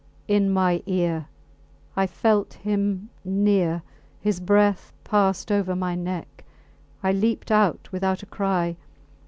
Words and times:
In 0.27 0.49
my 0.49 0.81
ear! 0.87 1.27
I 1.95 2.07
felt 2.07 2.55
him 2.55 3.09
near... 3.23 3.83
His 4.19 4.39
breath 4.39 4.91
passed 5.03 5.51
over 5.51 5.75
my 5.75 5.93
neck. 5.93 6.43
I 7.03 7.11
leaped 7.11 7.51
out 7.51 7.87
without 7.91 8.23
a 8.23 8.25
cry. 8.25 8.77